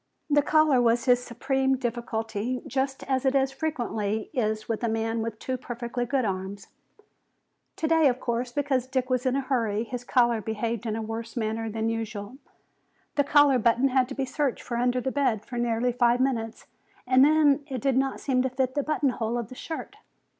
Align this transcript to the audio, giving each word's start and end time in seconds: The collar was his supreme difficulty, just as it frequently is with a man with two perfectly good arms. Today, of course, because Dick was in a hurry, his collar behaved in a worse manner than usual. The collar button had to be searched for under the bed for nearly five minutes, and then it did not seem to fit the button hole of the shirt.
The 0.31 0.41
collar 0.41 0.81
was 0.81 1.05
his 1.05 1.23
supreme 1.23 1.77
difficulty, 1.77 2.63
just 2.65 3.03
as 3.03 3.23
it 3.23 3.51
frequently 3.51 4.31
is 4.33 4.67
with 4.67 4.83
a 4.83 4.89
man 4.89 5.21
with 5.21 5.37
two 5.37 5.57
perfectly 5.57 6.07
good 6.07 6.25
arms. 6.25 6.69
Today, 7.75 8.07
of 8.07 8.19
course, 8.19 8.51
because 8.51 8.87
Dick 8.87 9.11
was 9.11 9.27
in 9.27 9.35
a 9.35 9.41
hurry, 9.41 9.83
his 9.83 10.03
collar 10.03 10.41
behaved 10.41 10.87
in 10.87 10.95
a 10.95 11.03
worse 11.03 11.37
manner 11.37 11.69
than 11.69 11.87
usual. 11.89 12.37
The 13.13 13.23
collar 13.23 13.59
button 13.59 13.89
had 13.89 14.09
to 14.09 14.15
be 14.15 14.25
searched 14.25 14.63
for 14.63 14.75
under 14.77 15.01
the 15.01 15.11
bed 15.11 15.45
for 15.45 15.59
nearly 15.59 15.91
five 15.91 16.19
minutes, 16.19 16.65
and 17.05 17.23
then 17.23 17.63
it 17.67 17.79
did 17.79 17.95
not 17.95 18.19
seem 18.19 18.41
to 18.41 18.49
fit 18.49 18.73
the 18.73 18.81
button 18.81 19.09
hole 19.09 19.37
of 19.37 19.49
the 19.49 19.53
shirt. 19.55 19.97